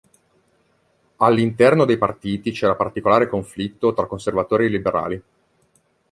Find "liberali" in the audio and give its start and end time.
4.69-5.23